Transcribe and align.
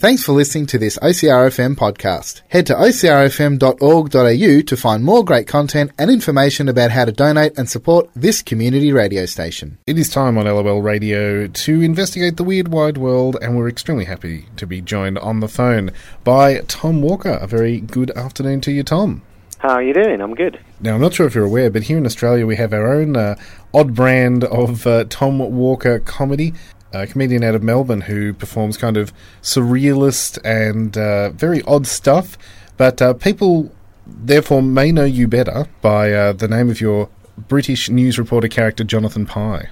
Thanks 0.00 0.22
for 0.22 0.30
listening 0.30 0.66
to 0.66 0.78
this 0.78 0.96
OCRFM 0.98 1.74
podcast. 1.74 2.42
Head 2.50 2.66
to 2.66 2.74
ocrfm.org.au 2.74 4.60
to 4.60 4.76
find 4.76 5.04
more 5.04 5.24
great 5.24 5.48
content 5.48 5.90
and 5.98 6.08
information 6.08 6.68
about 6.68 6.92
how 6.92 7.04
to 7.04 7.10
donate 7.10 7.58
and 7.58 7.68
support 7.68 8.08
this 8.14 8.40
community 8.40 8.92
radio 8.92 9.26
station. 9.26 9.76
It 9.88 9.98
is 9.98 10.08
time 10.08 10.38
on 10.38 10.44
LOL 10.44 10.82
Radio 10.82 11.48
to 11.48 11.82
investigate 11.82 12.36
the 12.36 12.44
weird 12.44 12.68
wide 12.68 12.96
world, 12.96 13.38
and 13.42 13.56
we're 13.56 13.68
extremely 13.68 14.04
happy 14.04 14.46
to 14.54 14.68
be 14.68 14.80
joined 14.80 15.18
on 15.18 15.40
the 15.40 15.48
phone 15.48 15.90
by 16.22 16.60
Tom 16.68 17.02
Walker. 17.02 17.36
A 17.42 17.48
very 17.48 17.80
good 17.80 18.12
afternoon 18.12 18.60
to 18.60 18.70
you, 18.70 18.84
Tom. 18.84 19.22
How 19.58 19.70
are 19.70 19.82
you 19.82 19.94
doing? 19.94 20.20
I'm 20.20 20.36
good. 20.36 20.60
Now, 20.80 20.94
I'm 20.94 21.00
not 21.00 21.14
sure 21.14 21.26
if 21.26 21.34
you're 21.34 21.44
aware, 21.44 21.70
but 21.70 21.82
here 21.82 21.98
in 21.98 22.06
Australia 22.06 22.46
we 22.46 22.54
have 22.54 22.72
our 22.72 22.94
own 22.94 23.16
uh, 23.16 23.34
odd 23.74 23.96
brand 23.96 24.44
of 24.44 24.86
uh, 24.86 25.06
Tom 25.08 25.40
Walker 25.40 25.98
comedy 25.98 26.54
a 26.92 27.06
comedian 27.06 27.44
out 27.44 27.54
of 27.54 27.62
Melbourne 27.62 28.02
who 28.02 28.32
performs 28.32 28.76
kind 28.76 28.96
of 28.96 29.12
surrealist 29.42 30.38
and 30.44 30.96
uh, 30.96 31.30
very 31.30 31.62
odd 31.62 31.86
stuff. 31.86 32.38
But 32.76 33.02
uh, 33.02 33.14
people, 33.14 33.72
therefore, 34.06 34.62
may 34.62 34.92
know 34.92 35.04
you 35.04 35.28
better 35.28 35.66
by 35.82 36.12
uh, 36.12 36.32
the 36.32 36.48
name 36.48 36.70
of 36.70 36.80
your 36.80 37.08
British 37.36 37.88
news 37.88 38.18
reporter 38.18 38.48
character, 38.48 38.84
Jonathan 38.84 39.26
Pie. 39.26 39.68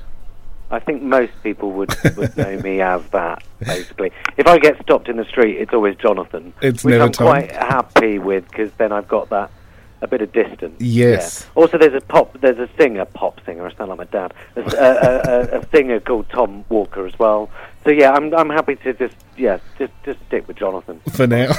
I 0.70 0.80
think 0.80 1.02
most 1.02 1.33
people 1.45 1.70
would, 1.73 1.95
would 2.16 2.37
know 2.37 2.59
me 2.61 2.80
as 2.83 3.02
that, 3.11 3.45
basically. 3.61 4.11
If 4.37 4.47
I 4.47 4.59
get 4.59 4.80
stopped 4.83 5.09
in 5.09 5.17
the 5.17 5.25
street, 5.25 5.59
it's 5.59 5.73
always 5.73 5.97
Jonathan. 5.97 6.53
It's 6.61 6.84
which 6.84 6.92
never 6.92 7.05
I'm 7.05 7.12
Tom. 7.12 7.27
quite 7.28 7.53
happy 7.53 8.19
with 8.19 8.48
because 8.48 8.73
then 8.73 8.92
I've 8.92 9.09
got 9.09 9.30
that 9.30 9.51
a 10.02 10.06
bit 10.06 10.23
of 10.23 10.32
distance. 10.32 10.80
Yes. 10.80 11.45
Yeah. 11.45 11.62
Also, 11.62 11.78
there's 11.78 11.95
a 11.95 12.05
pop, 12.06 12.38
there's 12.41 12.59
a 12.59 12.68
singer, 12.78 13.05
pop 13.05 13.45
singer. 13.45 13.66
I 13.66 13.74
sound 13.74 13.91
like 13.91 13.98
my 13.98 14.05
dad. 14.05 14.34
There's 14.55 14.74
a, 14.74 14.78
a, 14.78 15.56
a, 15.56 15.60
a 15.60 15.69
singer 15.70 16.00
called 16.00 16.28
Tom 16.30 16.64
Walker 16.69 17.06
as 17.06 17.19
well. 17.19 17.50
So 17.86 17.92
yeah, 17.92 18.10
I'm 18.10 18.34
I'm 18.34 18.50
happy 18.50 18.74
to 18.74 18.92
just 18.95 19.14
yeah 19.36 19.59
just 19.78 19.92
just 20.05 20.19
stick 20.27 20.48
with 20.48 20.56
Jonathan 20.56 21.00
for 21.12 21.28
now. 21.28 21.52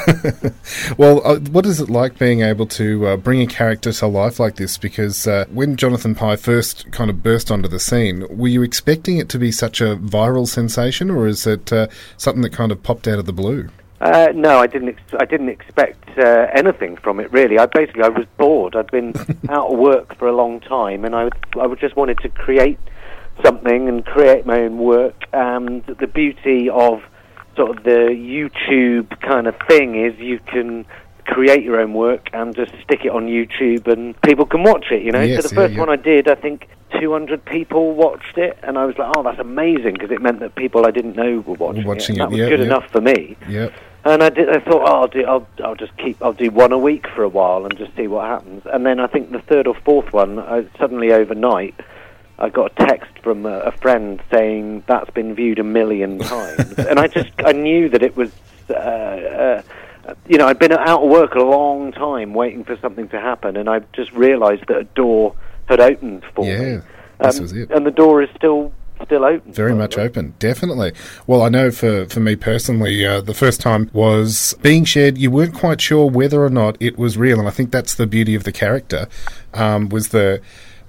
well, 0.98 1.26
uh, 1.26 1.40
what 1.40 1.66
is 1.66 1.80
it 1.80 1.90
like 1.90 2.20
being 2.20 2.42
able 2.42 2.66
to 2.68 3.08
uh, 3.08 3.16
bring 3.16 3.42
a 3.42 3.48
character 3.48 3.94
to 3.94 4.08
life 4.08 4.38
like 4.38 4.58
this? 4.58 4.78
Because 4.78 5.26
uh, 5.26 5.46
when 5.50 5.78
Jonathan 5.78 6.16
Pie 6.16 6.36
first 6.36 6.92
kind 6.92 7.10
of 7.10 7.24
burst 7.24 7.50
onto 7.50 7.70
the 7.70 7.80
scene, 7.80 8.26
were 8.30 8.50
you 8.50 8.62
expecting 8.62 9.18
it 9.20 9.30
to 9.30 9.40
be 9.40 9.54
such 9.54 9.80
a 9.80 9.96
viral 9.96 10.46
sensation, 10.46 11.10
or 11.10 11.28
is 11.28 11.48
it 11.48 11.72
uh, 11.72 11.88
something 12.18 12.42
that 12.42 12.52
kind 12.52 12.74
of 12.74 12.84
popped 12.84 13.08
out 13.08 13.20
of 13.20 13.26
the 13.26 13.32
blue? 13.32 13.70
Uh, 14.00 14.28
no, 14.36 14.60
I 14.60 14.68
didn't. 14.68 14.90
Ex- 14.90 15.16
I 15.20 15.26
didn't 15.26 15.50
expect 15.50 16.18
uh, 16.20 16.48
anything 16.54 16.98
from 16.98 17.20
it. 17.20 17.32
Really, 17.32 17.58
I 17.58 17.66
basically 17.66 18.04
I 18.04 18.10
was 18.10 18.26
bored. 18.38 18.76
I'd 18.76 18.92
been 18.92 19.14
out 19.50 19.72
of 19.72 19.80
work 19.80 20.16
for 20.18 20.28
a 20.28 20.36
long 20.36 20.60
time, 20.60 21.04
and 21.04 21.16
I 21.16 21.24
would, 21.26 21.34
I 21.60 21.68
just 21.76 21.96
wanted 21.96 22.20
to 22.20 22.30
create 22.30 22.80
something 23.44 23.88
and 23.90 24.06
create 24.06 24.46
my 24.46 24.62
own 24.62 24.78
work. 24.78 25.24
And 25.34 25.84
the 25.86 26.06
beauty 26.08 26.70
of 26.70 27.02
sort 27.56 27.76
of 27.76 27.84
the 27.84 28.10
YouTube 28.14 29.20
kind 29.22 29.48
of 29.48 29.56
thing 29.68 29.96
is 29.96 30.18
you 30.20 30.40
can 30.46 30.86
create 31.26 31.64
your 31.64 31.80
own 31.82 31.94
work 31.94 32.30
and 32.34 32.56
just 32.56 32.72
stick 32.84 33.04
it 33.04 33.10
on 33.12 33.26
YouTube, 33.26 33.92
and 33.92 34.20
people 34.22 34.46
can 34.46 34.62
watch 34.62 34.86
it. 34.92 35.02
You 35.02 35.12
know. 35.12 35.22
Yes, 35.22 35.42
so 35.42 35.50
the 35.50 35.56
yeah, 35.56 35.62
first 35.62 35.74
yeah. 35.74 35.80
one 35.80 35.90
I 35.90 35.96
did, 35.96 36.28
I 36.28 36.36
think 36.36 36.68
200 37.00 37.44
people 37.46 37.96
watched 37.96 38.38
it, 38.38 38.60
and 38.62 38.78
I 38.78 38.86
was 38.86 38.96
like, 39.00 39.12
"Oh, 39.18 39.24
that's 39.24 39.40
amazing!" 39.40 39.94
Because 39.94 40.12
it 40.12 40.22
meant 40.22 40.40
that 40.42 40.54
people 40.54 40.86
I 40.86 40.92
didn't 40.92 41.16
know 41.16 41.40
were 41.48 41.56
watching, 41.56 41.86
watching 41.88 42.16
it. 42.16 42.20
it, 42.20 42.22
That 42.22 42.30
was 42.30 42.40
yeah, 42.40 42.50
good 42.50 42.60
yeah. 42.60 42.66
enough 42.68 42.92
for 42.92 43.02
me. 43.02 43.36
Yep. 43.50 43.74
And 44.14 44.24
I 44.24 44.30
did. 44.30 44.50
I 44.50 44.60
thought, 44.60 44.84
oh, 44.88 45.02
I'll 45.02 45.08
do. 45.08 45.26
I'll, 45.26 45.48
I'll 45.64 45.76
just 45.76 45.96
keep. 45.98 46.22
I'll 46.24 46.34
do 46.34 46.50
one 46.50 46.72
a 46.72 46.78
week 46.78 47.08
for 47.14 47.24
a 47.24 47.28
while 47.30 47.66
and 47.66 47.78
just 47.78 47.96
see 47.96 48.08
what 48.08 48.26
happens. 48.26 48.64
And 48.66 48.86
then 48.86 49.00
I 49.00 49.08
think 49.08 49.32
the 49.32 49.40
third 49.42 49.68
or 49.68 49.76
fourth 49.76 50.14
one, 50.14 50.40
I, 50.40 50.66
suddenly 50.80 51.12
overnight, 51.12 51.76
I 52.40 52.50
got 52.50 52.72
a 52.72 52.86
text 52.86 53.12
from 53.22 53.46
a, 53.46 53.60
a 53.60 53.72
friend 53.74 54.22
saying 54.32 54.84
that's 54.88 55.10
been 55.10 55.36
viewed 55.36 55.60
a 55.60 55.64
million 55.64 56.20
times. 56.36 56.74
and 56.78 57.00
I 57.00 57.08
just, 57.08 57.32
I 57.40 57.52
knew 57.52 57.90
that 57.90 58.02
it 58.02 58.16
was. 58.16 58.32
Uh, 58.70 58.74
uh, 58.74 59.62
you 60.30 60.38
know, 60.38 60.48
I'd 60.48 60.58
been 60.60 60.72
out 60.72 61.04
of 61.04 61.10
work 61.10 61.36
a 61.36 61.44
long 61.44 61.92
time 61.92 62.34
waiting 62.34 62.64
for 62.64 62.78
something 62.78 63.10
to 63.10 63.20
happen, 63.20 63.58
and 63.58 63.70
I 63.70 63.80
just 63.92 64.14
realised 64.14 64.64
that 64.70 64.78
a 64.78 64.84
door 64.86 65.36
had 65.66 65.82
opened 65.82 66.24
for 66.34 66.46
me. 66.46 66.52
Yeah, 66.52 66.82
this 67.20 67.36
Um, 67.38 67.42
was 67.42 67.52
it. 67.54 67.72
And 67.72 67.86
the 67.86 67.92
door 67.92 68.22
is 68.22 68.30
still 68.38 68.72
still 69.06 69.26
open. 69.26 69.52
Very 69.52 69.74
much 69.74 69.98
open, 69.98 70.34
definitely. 70.40 70.94
Well, 71.26 71.42
I 71.42 71.50
know 71.50 71.72
for, 71.72 72.06
for 72.08 72.20
me 72.20 72.36
personally, 72.36 73.06
uh, 73.06 73.22
the 73.22 73.34
first 73.34 73.62
time 73.62 73.90
was 73.94 74.56
being 74.62 74.86
shared. 74.86 75.18
You 75.18 75.32
weren't 75.32 75.54
quite 75.54 75.82
sure 75.82 76.10
whether 76.10 76.44
or 76.44 76.50
not 76.50 76.78
it 76.80 76.98
was 76.98 77.18
real, 77.18 77.40
and 77.40 77.48
I 77.48 77.52
think 77.52 77.72
that's 77.72 77.96
the 77.96 78.08
beauty 78.08 78.36
of 78.36 78.44
the 78.44 78.52
character. 78.52 79.08
Um, 79.54 79.90
was 79.90 80.10
the 80.10 80.42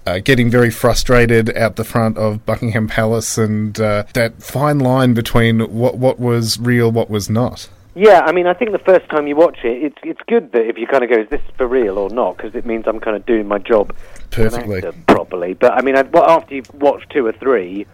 uh, 0.06 0.20
getting 0.20 0.50
very 0.50 0.70
frustrated 0.70 1.54
out 1.56 1.76
the 1.76 1.84
front 1.84 2.16
of 2.16 2.44
Buckingham 2.46 2.88
Palace, 2.88 3.36
and 3.36 3.78
uh, 3.80 4.04
that 4.14 4.42
fine 4.42 4.78
line 4.78 5.14
between 5.14 5.60
what 5.60 5.98
what 5.98 6.18
was 6.18 6.58
real, 6.58 6.90
what 6.90 7.10
was 7.10 7.28
not. 7.28 7.68
Yeah, 7.94 8.20
I 8.20 8.32
mean, 8.32 8.46
I 8.46 8.54
think 8.54 8.70
the 8.70 8.78
first 8.78 9.08
time 9.10 9.26
you 9.26 9.34
watch 9.34 9.58
it, 9.64 9.82
it's 9.82 9.98
it's 10.02 10.20
good 10.28 10.52
that 10.52 10.66
if 10.66 10.78
you 10.78 10.86
kind 10.86 11.02
of 11.02 11.10
go, 11.10 11.16
is 11.20 11.28
this 11.30 11.42
for 11.56 11.66
real 11.66 11.98
or 11.98 12.08
not? 12.10 12.36
Because 12.36 12.54
it 12.54 12.64
means 12.64 12.84
I'm 12.86 13.00
kind 13.00 13.16
of 13.16 13.26
doing 13.26 13.48
my 13.48 13.58
job 13.58 13.94
Perfectly. 14.30 14.82
properly. 15.08 15.54
But 15.54 15.72
I 15.72 15.82
mean, 15.82 15.96
I, 15.96 16.02
well, 16.02 16.24
after 16.28 16.54
you've 16.54 16.72
watched 16.74 17.10
two 17.10 17.26
or 17.26 17.32
three, 17.32 17.86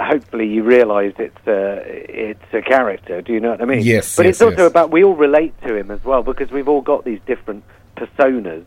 hopefully 0.00 0.46
you 0.48 0.62
realise 0.62 1.14
it's 1.18 1.46
a 1.46 1.82
it's 1.86 2.52
a 2.52 2.62
character. 2.62 3.22
Do 3.22 3.32
you 3.32 3.40
know 3.40 3.50
what 3.50 3.62
I 3.62 3.64
mean? 3.64 3.82
Yes, 3.82 4.16
But 4.16 4.26
yes, 4.26 4.36
it's 4.36 4.42
also 4.42 4.62
yes. 4.62 4.70
about 4.70 4.90
we 4.90 5.04
all 5.04 5.14
relate 5.14 5.54
to 5.66 5.74
him 5.74 5.90
as 5.90 6.02
well 6.04 6.22
because 6.22 6.50
we've 6.50 6.68
all 6.68 6.80
got 6.80 7.04
these 7.04 7.20
different 7.26 7.64
personas. 7.96 8.64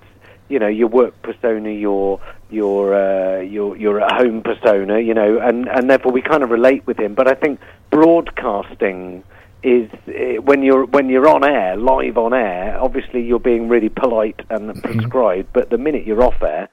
You 0.50 0.60
know, 0.60 0.68
your 0.68 0.88
work 0.88 1.22
persona, 1.22 1.72
your 1.72 2.22
your 2.50 2.94
uh, 2.94 3.42
your 3.42 3.76
your 3.78 4.02
at 4.02 4.12
home 4.14 4.42
persona. 4.42 5.00
You 5.00 5.14
know, 5.14 5.40
and 5.40 5.68
and 5.68 5.90
therefore 5.90 6.12
we 6.12 6.22
kind 6.22 6.44
of 6.44 6.50
relate 6.50 6.86
with 6.88 7.00
him. 7.00 7.16
But 7.16 7.28
I 7.28 7.34
think 7.34 7.60
broadcasting 7.90 9.24
is 9.64 9.90
uh, 10.08 10.42
when 10.42 10.62
you're 10.64 10.86
when 10.86 11.10
you're 11.10 11.28
on 11.28 11.44
air, 11.44 11.76
live 11.76 12.18
on 12.18 12.34
air. 12.34 12.78
Obviously, 12.80 13.26
you're 13.26 13.40
being 13.40 13.68
really 13.68 13.90
polite 13.90 14.40
and 14.50 14.82
prescribed. 14.84 15.52
But 15.52 15.70
the 15.70 15.78
minute 15.78 16.06
you're 16.06 16.24
off 16.24 16.42
air, 16.42 16.70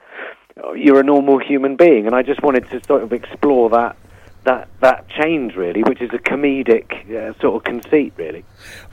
you're 0.75 0.99
a 0.99 1.03
normal 1.03 1.39
human 1.39 1.75
being. 1.75 2.05
And 2.05 2.15
I 2.15 2.21
just 2.21 2.41
wanted 2.43 2.69
to 2.69 2.81
sort 2.85 3.03
of 3.03 3.11
explore 3.11 3.69
that 3.71 3.97
that 4.45 4.67
that 4.79 5.07
change 5.09 5.55
really, 5.55 5.83
which 5.83 6.01
is 6.01 6.09
a 6.13 6.17
comedic 6.17 7.09
uh, 7.11 7.37
sort 7.39 7.55
of 7.55 7.63
conceit 7.63 8.13
really. 8.17 8.45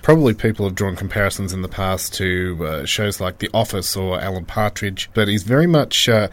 Probably 0.02 0.34
people 0.34 0.66
have 0.66 0.74
drawn 0.74 0.96
comparisons 0.96 1.52
in 1.52 1.62
the 1.62 1.68
past 1.68 2.14
to 2.14 2.58
uh, 2.66 2.84
shows 2.84 3.20
like 3.20 3.38
The 3.38 3.50
Office 3.54 3.96
or 3.96 4.20
Alan 4.20 4.44
Partridge, 4.44 5.10
but 5.14 5.28
he's 5.28 5.44
very 5.44 5.66
much 5.66 6.08
uh, 6.08 6.28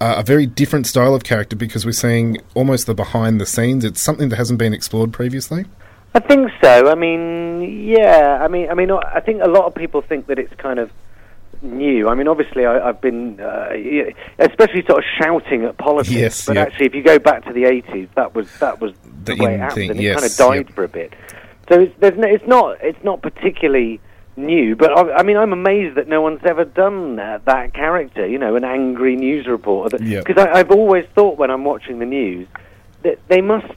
a 0.00 0.22
very 0.22 0.46
different 0.46 0.86
style 0.86 1.14
of 1.14 1.24
character 1.24 1.56
because 1.56 1.86
we're 1.86 1.92
seeing 1.92 2.38
almost 2.54 2.86
the 2.86 2.94
behind 2.94 3.40
the 3.40 3.46
scenes. 3.46 3.84
It's 3.84 4.00
something 4.00 4.28
that 4.28 4.36
hasn't 4.36 4.58
been 4.58 4.74
explored 4.74 5.12
previously. 5.12 5.64
I 6.14 6.20
think 6.20 6.50
so. 6.62 6.90
I 6.90 6.94
mean, 6.94 7.86
yeah. 7.86 8.38
I 8.42 8.48
mean, 8.48 8.70
I 8.70 8.74
mean, 8.74 8.90
I 8.90 9.20
think 9.20 9.42
a 9.42 9.48
lot 9.48 9.66
of 9.66 9.74
people 9.74 10.02
think 10.02 10.26
that 10.26 10.38
it's 10.38 10.54
kind 10.54 10.78
of 10.78 10.90
new. 11.62 12.08
I 12.08 12.14
mean, 12.14 12.28
obviously, 12.28 12.66
I, 12.66 12.88
I've 12.88 13.00
been, 13.00 13.40
uh, 13.40 13.70
especially 14.38 14.84
sort 14.86 14.98
of 14.98 15.04
shouting 15.20 15.64
at 15.64 15.76
politics. 15.78 16.14
Yes, 16.14 16.46
but 16.46 16.56
yeah. 16.56 16.62
actually, 16.62 16.86
if 16.86 16.94
you 16.94 17.02
go 17.02 17.18
back 17.18 17.44
to 17.46 17.52
the 17.52 17.64
'80s, 17.64 18.08
that 18.14 18.34
was 18.34 18.48
that 18.58 18.80
was 18.80 18.92
The 19.24 19.34
the, 19.34 19.42
way 19.42 19.54
it 19.54 19.60
happened, 19.60 19.90
and 19.90 20.00
it 20.00 20.02
yes, 20.02 20.20
kind 20.20 20.30
of 20.30 20.36
died 20.36 20.66
yep. 20.68 20.74
for 20.74 20.84
a 20.84 20.88
bit. 20.88 21.14
So 21.68 21.80
it's, 21.80 21.94
there's 21.98 22.16
no, 22.16 22.28
it's 22.28 22.46
not 22.46 22.78
it's 22.80 23.02
not 23.04 23.22
particularly 23.22 24.00
new. 24.36 24.76
But 24.76 24.96
I, 24.96 25.16
I 25.16 25.22
mean, 25.22 25.36
I'm 25.36 25.52
amazed 25.52 25.96
that 25.96 26.08
no 26.08 26.20
one's 26.20 26.44
ever 26.44 26.64
done 26.64 27.16
that, 27.16 27.44
that 27.46 27.74
character. 27.74 28.26
You 28.26 28.38
know, 28.38 28.56
an 28.56 28.64
angry 28.64 29.16
news 29.16 29.46
reporter. 29.46 29.98
Yep. 30.02 30.24
Because 30.24 30.46
I've 30.46 30.70
always 30.70 31.06
thought 31.14 31.38
when 31.38 31.50
I'm 31.50 31.64
watching 31.64 31.98
the 31.98 32.06
news 32.06 32.48
that 33.02 33.18
they 33.28 33.40
must. 33.40 33.72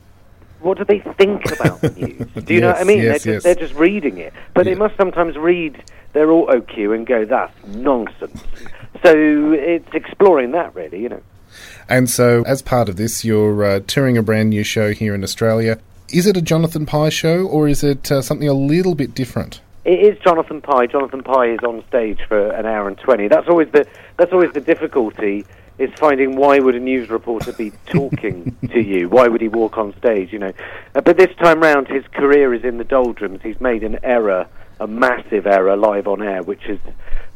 What 0.61 0.77
do 0.77 0.83
they 0.85 0.99
think 0.99 1.51
about 1.59 1.81
the 1.81 1.89
news? 1.91 2.45
Do 2.45 2.53
you 2.53 2.61
know 2.61 2.67
what 2.67 2.77
I 2.81 2.83
mean? 2.83 2.99
yes, 3.01 3.23
they're, 3.23 3.33
yes. 3.35 3.43
just, 3.43 3.43
they're 3.43 3.67
just 3.67 3.73
reading 3.79 4.17
it, 4.17 4.33
but 4.53 4.65
Yeah. 4.65 4.73
they 4.73 4.79
must 4.79 4.95
sometimes 4.97 5.37
read 5.37 5.81
their 6.13 6.31
auto 6.31 6.61
cue 6.61 6.93
and 6.93 7.05
go, 7.07 7.25
"That's 7.25 7.53
nonsense." 7.67 8.43
So 9.03 9.53
it's 9.53 9.93
exploring 9.93 10.51
that, 10.51 10.75
really. 10.75 11.01
You 11.01 11.09
know. 11.09 11.21
And 11.87 12.09
so, 12.09 12.43
as 12.45 12.61
part 12.61 12.89
of 12.89 12.95
this, 12.97 13.23
you're 13.25 13.63
uh, 13.63 13.79
touring 13.87 14.17
a 14.17 14.21
brand 14.23 14.49
new 14.51 14.63
show 14.63 14.91
here 14.93 15.15
in 15.15 15.23
Australia. 15.23 15.79
Is 16.11 16.25
it 16.27 16.35
a 16.37 16.41
Jonathan 16.41 16.85
Pie 16.85 17.09
show, 17.09 17.45
or 17.47 17.67
is 17.67 17.83
it 17.83 18.11
uh, 18.11 18.21
something 18.21 18.47
a 18.47 18.53
little 18.53 18.95
bit 18.95 19.13
different? 19.15 19.61
It 19.85 19.99
is 20.01 20.19
Jonathan 20.19 20.61
Pie. 20.61 20.87
Jonathan 20.87 21.23
Pie 21.23 21.51
is 21.51 21.59
on 21.63 21.83
stage 21.87 22.19
for 22.27 22.49
an 22.51 22.65
hour 22.65 22.87
and 22.87 22.97
twenty. 22.97 23.27
That's 23.27 23.47
always 23.47 23.69
the 23.71 23.87
that's 24.17 24.33
always 24.33 24.51
the 24.53 24.61
difficulty 24.61 25.45
is 25.79 25.89
finding 25.97 26.35
why 26.35 26.59
would 26.59 26.75
a 26.75 26.79
news 26.79 27.09
reporter 27.09 27.53
be 27.53 27.71
talking 27.87 28.55
to 28.71 28.81
you? 28.81 29.09
Why 29.09 29.27
would 29.27 29.41
he 29.41 29.47
walk 29.47 29.77
on 29.77 29.95
stage? 29.97 30.31
You 30.31 30.39
know, 30.39 30.53
uh, 30.93 31.01
but 31.01 31.17
this 31.17 31.33
time 31.37 31.61
round, 31.61 31.87
his 31.87 32.05
career 32.07 32.53
is 32.53 32.63
in 32.63 32.77
the 32.77 32.83
doldrums. 32.83 33.39
He's 33.41 33.59
made 33.59 33.83
an 33.83 33.97
error, 34.03 34.47
a 34.79 34.87
massive 34.87 35.45
error, 35.45 35.75
live 35.75 36.07
on 36.07 36.21
air, 36.21 36.43
which 36.43 36.63
has 36.63 36.79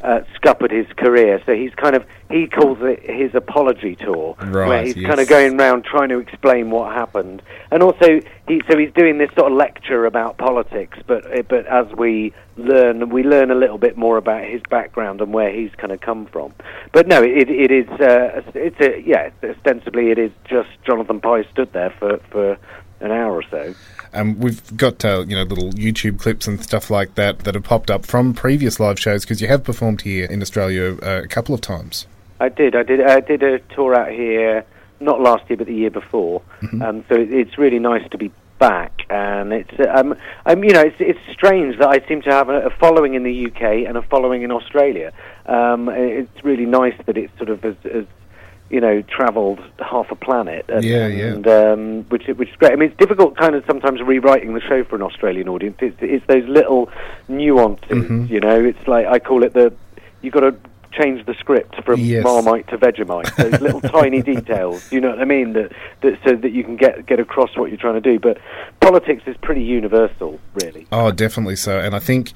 uh, 0.01 0.21
scuppered 0.35 0.71
his 0.71 0.87
career. 0.97 1.41
So 1.45 1.53
he's 1.53 1.73
kind 1.75 1.95
of 1.95 2.05
he 2.29 2.47
calls 2.47 2.77
it 2.81 3.01
his 3.09 3.33
apology 3.35 3.95
tour, 3.95 4.33
where 4.33 4.83
he's 4.83 4.97
yes. 4.97 5.07
kind 5.07 5.19
of 5.19 5.27
going 5.27 5.59
around 5.59 5.85
trying 5.85 6.09
to 6.09 6.19
explain 6.19 6.71
what 6.71 6.93
happened, 6.93 7.41
and 7.71 7.81
also 7.81 8.21
he 8.47 8.61
so 8.69 8.77
he's 8.77 8.91
doing 8.93 9.17
this 9.17 9.29
sort 9.37 9.51
of 9.51 9.57
lecture 9.57 10.05
about 10.05 10.37
politics. 10.37 10.97
But 11.07 11.25
uh, 11.37 11.43
but 11.43 11.65
as 11.67 11.87
we 11.97 12.33
learn, 12.57 13.09
we 13.09 13.23
learn 13.23 13.51
a 13.51 13.55
little 13.55 13.77
bit 13.77 13.97
more 13.97 14.17
about 14.17 14.43
his 14.43 14.61
background 14.69 15.21
and 15.21 15.33
where 15.33 15.51
he's 15.51 15.71
kind 15.77 15.91
of 15.91 16.01
come 16.01 16.25
from. 16.27 16.53
But 16.91 17.07
no, 17.07 17.21
it 17.23 17.49
it 17.49 17.71
is 17.71 17.87
uh, 17.99 18.41
it's 18.53 18.79
a 18.81 19.01
yeah 19.05 19.29
ostensibly 19.43 20.11
it 20.11 20.17
is 20.17 20.31
just 20.45 20.69
Jonathan 20.85 21.21
Pie 21.21 21.43
stood 21.51 21.71
there 21.73 21.93
for 21.99 22.17
for 22.29 22.57
an 23.03 23.11
hour 23.11 23.35
or 23.35 23.43
so. 23.43 23.75
Um, 24.13 24.39
we've 24.39 24.75
got 24.77 25.03
uh, 25.03 25.25
you 25.27 25.35
know 25.35 25.43
little 25.43 25.71
YouTube 25.71 26.19
clips 26.19 26.47
and 26.47 26.61
stuff 26.61 26.89
like 26.89 27.15
that 27.15 27.39
that 27.39 27.55
have 27.55 27.63
popped 27.63 27.91
up 27.91 28.05
from 28.05 28.33
previous 28.33 28.79
live 28.79 28.99
shows 28.99 29.23
because 29.23 29.41
you 29.41 29.47
have 29.47 29.63
performed 29.63 30.01
here 30.01 30.25
in 30.25 30.41
Australia 30.41 30.97
uh, 31.03 31.21
a 31.23 31.27
couple 31.27 31.53
of 31.53 31.61
times. 31.61 32.07
I 32.39 32.49
did. 32.49 32.75
I 32.75 32.83
did. 32.83 33.01
I 33.01 33.19
did 33.19 33.43
a 33.43 33.59
tour 33.75 33.95
out 33.95 34.11
here, 34.11 34.65
not 34.99 35.21
last 35.21 35.49
year, 35.49 35.57
but 35.57 35.67
the 35.67 35.73
year 35.73 35.91
before. 35.91 36.41
Mm-hmm. 36.61 36.81
Um, 36.81 37.05
so 37.09 37.15
it, 37.15 37.33
it's 37.33 37.57
really 37.57 37.79
nice 37.79 38.07
to 38.11 38.17
be 38.17 38.31
back, 38.59 39.05
and 39.09 39.51
it's 39.51 39.73
um, 39.93 40.15
um, 40.45 40.63
you 40.63 40.71
know, 40.71 40.81
it's 40.81 40.95
it's 40.99 41.19
strange 41.31 41.77
that 41.79 41.89
I 41.89 42.05
seem 42.07 42.21
to 42.23 42.31
have 42.31 42.49
a, 42.49 42.67
a 42.67 42.69
following 42.69 43.13
in 43.15 43.23
the 43.23 43.47
UK 43.47 43.87
and 43.87 43.97
a 43.97 44.01
following 44.03 44.43
in 44.43 44.51
Australia. 44.51 45.11
Um, 45.45 45.89
it's 45.89 46.43
really 46.43 46.65
nice 46.65 46.95
that 47.05 47.17
it's 47.17 47.35
sort 47.37 47.49
of 47.49 47.65
as, 47.65 47.75
as 47.85 48.05
you 48.73 48.81
know 48.81 49.03
travelled 49.03 49.59
half 49.79 50.09
a 50.09 50.15
planet. 50.15 50.65
And, 50.67 50.83
Yeah, 50.83 51.07
yeah. 51.07 51.25
And, 51.25 51.47
um, 51.47 52.03
which 52.09 52.25
which 52.27 52.49
is 52.49 52.55
great. 52.55 52.71
I 52.71 52.75
mean, 52.75 52.89
it's 52.89 52.97
difficult, 52.97 53.37
kind 53.37 53.53
of 53.53 53.63
sometimes 53.65 54.01
rewriting 54.01 54.55
the 54.55 54.61
show 54.61 54.83
for 54.83 54.95
an 54.95 55.03
Australian 55.03 55.47
audience. 55.47 55.77
It's, 55.79 55.95
it's 56.01 56.25
those 56.25 56.47
little 56.49 56.89
nuances. 57.27 57.87
Mm-hmm. 57.89 58.33
You 58.33 58.39
know, 58.39 58.63
it's 58.63 58.87
like 58.87 59.05
I 59.05 59.19
call 59.19 59.43
it 59.43 59.53
the 59.53 59.73
you've 60.21 60.33
got 60.33 60.41
to 60.41 60.55
change 60.91 61.25
the 61.25 61.33
script 61.35 61.83
from 61.83 61.99
Yes. 61.99 62.23
Marmite 62.23 62.67
to 62.69 62.77
Vegemite. 62.77 63.35
Those 63.35 63.61
little 63.61 63.81
tiny 63.99 64.21
details, 64.21 64.91
you 64.91 65.01
know 65.01 65.09
what 65.09 65.19
I 65.19 65.25
mean? 65.25 65.53
That, 65.53 65.71
that 66.01 66.19
so 66.23 66.35
that 66.35 66.51
you 66.51 66.63
can 66.63 66.75
get 66.75 67.05
get 67.05 67.19
across 67.19 67.55
what 67.55 67.69
you're 67.69 67.79
trying 67.79 68.01
to 68.01 68.01
do. 68.01 68.19
But 68.19 68.39
politics 68.79 69.23
is 69.27 69.35
pretty 69.37 69.63
universal, 69.63 70.39
really. 70.55 70.87
Oh, 70.91 71.11
definitely 71.11 71.57
so. 71.57 71.79
And 71.79 71.95
I 71.95 71.99
think 71.99 72.33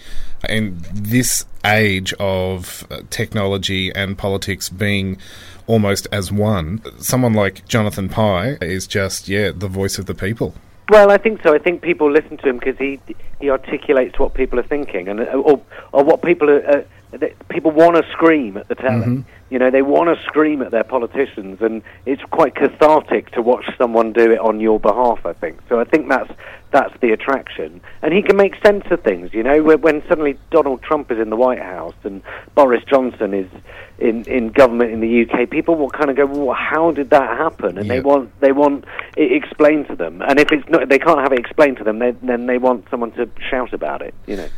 in 0.50 0.78
this 0.94 1.46
age 1.68 2.14
of 2.20 2.88
uh, 2.90 3.02
technology 3.10 3.92
and 3.94 4.18
politics 4.18 4.70
being 4.70 5.18
almost 5.68 6.08
as 6.12 6.32
one, 6.32 6.82
someone 7.00 7.34
like 7.34 7.68
Jonathan 7.68 8.10
Pie 8.10 8.58
is 8.62 8.88
just 8.88 9.28
yeah 9.28 9.52
the 9.54 9.68
voice 9.68 10.00
of 10.00 10.06
the 10.06 10.16
people. 10.16 10.54
Well, 10.90 11.12
I 11.12 11.18
think 11.18 11.44
so. 11.44 11.54
I 11.54 11.60
think 11.60 11.82
people 11.82 12.10
listen 12.10 12.38
to 12.38 12.50
him 12.50 12.58
because 12.60 12.78
he 12.78 13.00
he 13.40 13.50
articulates 13.50 14.18
what 14.20 14.34
people 14.34 14.60
are 14.60 14.64
thinking, 14.64 15.08
and 15.08 15.20
uh, 15.22 15.26
or 15.26 15.62
or 15.92 16.04
what 16.04 16.22
people 16.22 16.50
are. 16.50 16.80
Uh, 16.80 16.82
people 17.50 17.72
want 17.72 17.96
to 17.96 18.04
scream 18.12 18.58
at 18.58 18.68
the 18.68 18.76
telly. 18.76 19.24
You 19.50 19.60
know, 19.60 19.72
they 19.72 19.82
want 19.82 20.14
to 20.14 20.22
scream 20.26 20.62
at 20.62 20.72
their 20.72 20.84
politicians, 20.84 21.62
and 21.62 21.82
it's 22.06 22.22
quite 22.24 22.54
cathartic 22.54 23.32
to 23.32 23.42
watch 23.42 23.66
someone 23.78 24.12
do 24.12 24.30
it 24.32 24.40
on 24.40 24.60
your 24.60 24.78
behalf. 24.78 25.26
I 25.26 25.32
think 25.32 25.62
so. 25.70 25.80
I 25.80 25.86
think 25.86 26.10
that's 26.10 26.30
that's 26.72 26.94
the 27.00 27.12
attraction, 27.14 27.80
and 28.02 28.14
he 28.14 28.22
can 28.22 28.36
make 28.36 28.62
sense 28.62 28.84
of 28.92 29.02
things. 29.04 29.34
You 29.34 29.44
know, 29.44 29.64
when, 29.64 29.80
when 29.80 30.08
suddenly 30.10 30.38
Donald 30.52 30.82
Trump 30.82 31.12
is 31.12 31.18
in 31.18 31.30
the 31.30 31.38
White 31.38 31.62
House 31.62 31.96
and 32.04 32.22
Boris 32.56 32.84
Johnson 32.84 33.34
is 33.34 33.50
in 34.00 34.26
in 34.26 34.50
government 34.50 34.92
in 34.92 35.00
the 35.00 35.26
UK, 35.26 35.50
people 35.50 35.76
will 35.76 35.90
kind 35.90 36.10
of 36.10 36.18
go, 36.18 36.26
"Well, 36.26 36.54
how 36.54 36.92
did 36.92 37.10
that 37.12 37.38
happen?" 37.38 37.78
And 37.78 37.90
they 37.90 38.02
want 38.02 38.38
they 38.42 38.52
want 38.52 38.84
it 39.16 39.32
explained 39.32 39.88
to 39.88 39.96
them. 39.96 40.22
And 40.22 40.42
if 40.42 40.52
it's 40.52 40.68
not, 40.68 40.90
they 40.90 41.00
can't 41.00 41.22
have 41.22 41.32
it 41.32 41.40
explained 41.40 41.78
to 41.78 41.86
them. 41.86 42.00
They, 42.00 42.12
then 42.12 42.48
they 42.48 42.58
want 42.58 42.90
someone 42.90 43.12
to 43.12 43.27
shout 43.50 43.74
about 43.74 44.02
it. 44.02 44.14
You 44.26 44.38
know. 44.38 44.50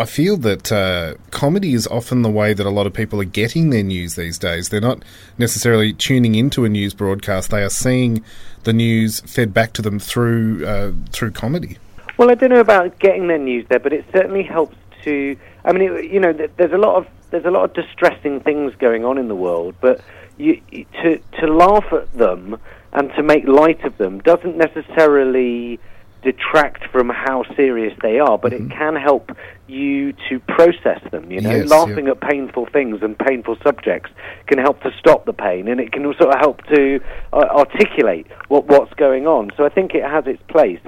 I 0.00 0.04
feel 0.04 0.36
that 0.38 0.70
uh, 0.70 1.14
comedy 1.32 1.74
is 1.74 1.88
often 1.88 2.22
the 2.22 2.30
way 2.30 2.54
that 2.54 2.64
a 2.64 2.70
lot 2.70 2.86
of 2.86 2.92
people 2.92 3.20
are 3.20 3.24
getting 3.24 3.70
their 3.70 3.82
news 3.82 4.14
these 4.14 4.38
days. 4.38 4.68
They're 4.68 4.80
not 4.80 5.02
necessarily 5.38 5.92
tuning 5.92 6.36
into 6.36 6.64
a 6.64 6.68
news 6.68 6.94
broadcast; 6.94 7.50
they 7.50 7.62
are 7.64 7.70
seeing 7.70 8.22
the 8.62 8.72
news 8.72 9.20
fed 9.20 9.52
back 9.52 9.72
to 9.72 9.82
them 9.82 9.98
through 9.98 10.64
uh, 10.66 10.92
through 11.10 11.32
comedy. 11.32 11.78
Well, 12.16 12.30
I 12.30 12.34
don't 12.34 12.50
know 12.50 12.60
about 12.60 12.98
getting 13.00 13.26
their 13.28 13.38
news 13.38 13.66
there, 13.68 13.80
but 13.80 13.92
it 13.92 14.04
certainly 14.12 14.42
helps 14.44 14.76
to. 15.04 15.36
I 15.64 15.72
mean, 15.72 15.92
it, 15.92 16.04
you 16.10 16.20
know, 16.20 16.32
there's 16.32 16.72
a 16.72 16.78
lot 16.78 16.94
of 16.96 17.06
there's 17.30 17.44
a 17.44 17.50
lot 17.50 17.64
of 17.64 17.74
distressing 17.74 18.40
things 18.40 18.74
going 18.76 19.04
on 19.04 19.18
in 19.18 19.26
the 19.28 19.34
world, 19.34 19.74
but 19.80 20.00
you, 20.36 20.60
you- 20.70 20.86
to 21.02 21.18
to 21.40 21.46
laugh 21.48 21.92
at 21.92 22.12
them 22.12 22.56
and 22.92 23.10
to 23.14 23.22
make 23.22 23.46
light 23.48 23.84
of 23.84 23.98
them 23.98 24.20
doesn't 24.20 24.56
necessarily 24.56 25.78
detract 26.22 26.84
from 26.90 27.08
how 27.08 27.44
serious 27.54 27.96
they 28.02 28.18
are, 28.18 28.36
but 28.38 28.52
it 28.52 28.68
can 28.70 28.96
help 28.96 29.30
you 29.68 30.12
to 30.28 30.40
process 30.40 31.00
them. 31.12 31.30
You 31.30 31.40
know, 31.40 31.50
Yes, 31.50 31.68
laughing 31.70 32.06
yeah. 32.06 32.12
at 32.12 32.20
painful 32.20 32.66
things 32.72 33.02
and 33.02 33.16
painful 33.18 33.56
subjects 33.62 34.10
can 34.46 34.58
help 34.58 34.82
to 34.82 34.90
stop 34.98 35.26
the 35.26 35.32
pain, 35.32 35.68
and 35.68 35.80
it 35.80 35.92
can 35.92 36.04
also 36.06 36.30
help 36.38 36.64
to 36.74 37.00
uh, 37.32 37.36
articulate 37.36 38.26
what 38.48 38.66
what's 38.66 38.92
going 38.94 39.26
on. 39.26 39.50
So 39.56 39.64
I 39.64 39.68
think 39.68 39.94
it 39.94 40.02
has 40.04 40.26
its 40.26 40.42
place. 40.48 40.80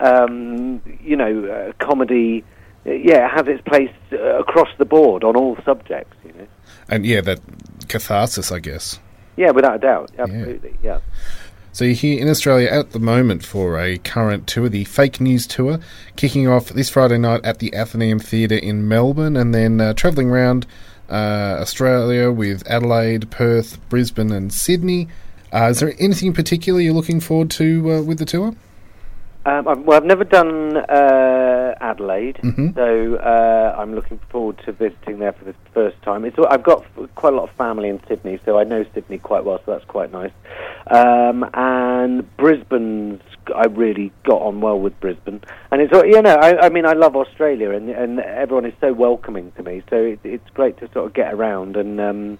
Um, 0.00 0.80
you 1.02 1.16
know, 1.16 1.44
uh, 1.46 1.84
comedy. 1.84 2.44
uh, 2.86 2.90
Yeah, 2.92 3.26
it 3.26 3.30
has 3.30 3.46
its 3.48 3.62
place 3.68 3.90
uh, 4.12 4.38
across 4.38 4.68
the 4.78 4.84
board 4.84 5.24
on 5.24 5.36
all 5.36 5.56
subjects. 5.64 6.16
You 6.24 6.32
know. 6.32 6.46
And 6.88 7.04
yeah, 7.04 7.20
that 7.22 7.40
catharsis, 7.88 8.50
I 8.52 8.60
guess. 8.60 9.00
Yeah, 9.36 9.50
without 9.52 9.76
a 9.76 9.78
doubt, 9.78 10.10
absolutely. 10.18 10.74
Yeah. 10.82 10.98
So 11.72 11.84
you're 11.84 11.94
here 11.94 12.20
in 12.20 12.28
Australia 12.28 12.68
at 12.68 12.90
the 12.90 12.98
moment 12.98 13.44
for 13.44 13.78
a 13.78 13.98
current 13.98 14.46
tour, 14.46 14.68
the 14.68 14.84
Fake 14.84 15.20
News 15.20 15.46
Tour, 15.46 15.78
kicking 16.16 16.48
off 16.48 16.70
this 16.70 16.88
Friday 16.88 17.18
night 17.18 17.44
at 17.44 17.58
the 17.58 17.72
Athenaeum 17.74 18.18
Theatre 18.18 18.56
in 18.56 18.88
Melbourne, 18.88 19.36
and 19.36 19.54
then 19.54 19.80
uh, 19.80 19.92
travelling 19.94 20.30
around 20.30 20.66
uh, 21.08 21.58
Australia 21.60 22.32
with 22.32 22.66
Adelaide, 22.66 23.30
Perth, 23.30 23.78
Brisbane, 23.88 24.32
and 24.32 24.52
Sydney. 24.52 25.08
Uh, 25.52 25.68
is 25.70 25.80
there 25.80 25.94
anything 25.98 26.28
in 26.28 26.34
particular 26.34 26.80
you're 26.80 26.94
looking 26.94 27.20
forward 27.20 27.50
to 27.52 27.92
uh, 27.92 28.02
with 28.02 28.18
the 28.18 28.26
tour? 28.26 28.54
Um, 29.46 29.66
I've, 29.68 29.78
well, 29.80 29.96
I've 29.96 30.04
never 30.04 30.24
done 30.24 30.76
uh, 30.76 31.74
Adelaide, 31.80 32.38
Mhm. 32.42 32.74
so 32.74 33.14
uh, 33.16 33.74
I'm 33.78 33.94
looking 33.94 34.18
forward 34.28 34.58
to 34.66 34.72
visiting 34.72 35.20
there 35.20 35.32
for 35.32 35.44
the 35.44 35.54
first 35.72 36.00
time. 36.02 36.24
It's, 36.24 36.36
I've 36.50 36.62
got 36.64 36.84
quite 37.14 37.32
a 37.32 37.36
lot 37.36 37.44
of 37.44 37.50
family 37.56 37.88
in 37.88 38.00
Sydney, 38.08 38.38
so 38.44 38.58
I 38.58 38.64
know 38.64 38.84
Sydney 38.94 39.18
quite 39.18 39.44
well, 39.44 39.58
so 39.64 39.72
that's 39.72 39.84
quite 39.86 40.12
nice. 40.12 40.32
Um, 40.88 41.48
and 41.54 42.36
Brisbane's, 42.36 43.22
I 43.54 43.66
really 43.66 44.12
got 44.24 44.42
on 44.42 44.60
well 44.60 44.78
with 44.78 44.98
Brisbane, 45.00 45.40
and 45.70 45.80
it's 45.80 45.92
you 45.92 46.20
know, 46.20 46.34
I, 46.34 46.66
I 46.66 46.68
mean, 46.68 46.84
I 46.84 46.92
love 46.92 47.16
Australia, 47.16 47.70
and 47.70 47.88
and 47.88 48.20
everyone 48.20 48.66
is 48.66 48.74
so 48.80 48.92
welcoming 48.92 49.52
to 49.52 49.62
me, 49.62 49.82
so 49.88 49.96
it, 49.96 50.20
it's 50.24 50.50
great 50.50 50.76
to 50.78 50.90
sort 50.92 51.06
of 51.06 51.14
get 51.14 51.32
around 51.32 51.76
and 51.76 52.00
um, 52.00 52.38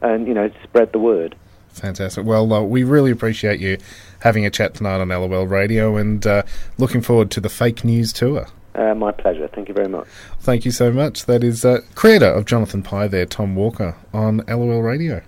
and 0.00 0.26
you 0.26 0.34
know 0.34 0.50
spread 0.62 0.92
the 0.92 0.98
word. 0.98 1.34
Fantastic. 1.80 2.24
Well, 2.24 2.52
uh, 2.52 2.62
we 2.62 2.82
really 2.82 3.10
appreciate 3.10 3.60
you 3.60 3.78
having 4.20 4.44
a 4.44 4.50
chat 4.50 4.74
tonight 4.74 5.00
on 5.00 5.08
LOL 5.08 5.46
Radio 5.46 5.96
and 5.96 6.26
uh, 6.26 6.42
looking 6.76 7.02
forward 7.02 7.30
to 7.32 7.40
the 7.40 7.48
Fake 7.48 7.84
News 7.84 8.12
Tour. 8.12 8.46
Uh, 8.74 8.94
my 8.94 9.10
pleasure. 9.10 9.48
Thank 9.48 9.68
you 9.68 9.74
very 9.74 9.88
much. 9.88 10.06
Thank 10.40 10.64
you 10.64 10.70
so 10.70 10.92
much. 10.92 11.26
That 11.26 11.42
is 11.42 11.64
uh, 11.64 11.80
creator 11.94 12.26
of 12.26 12.44
Jonathan 12.44 12.82
Pie 12.82 13.08
there, 13.08 13.26
Tom 13.26 13.56
Walker, 13.56 13.96
on 14.12 14.38
LOL 14.48 14.82
Radio. 14.82 15.22